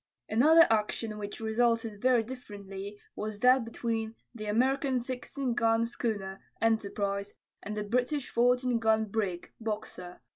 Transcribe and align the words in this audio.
Another 0.27 0.65
action 0.71 1.19
which 1.19 1.39
resulted 1.39 2.01
very 2.01 2.23
differently 2.23 2.99
was 3.15 3.39
that 3.41 3.63
between 3.63 4.15
the 4.33 4.47
American 4.47 4.99
16 4.99 5.53
gun 5.53 5.85
schooner, 5.85 6.41
Enterprise, 6.59 7.35
and 7.61 7.77
the 7.77 7.83
British 7.83 8.27
14 8.31 8.79
gun 8.79 9.05
brig, 9.05 9.51
Boxer. 9.61 10.21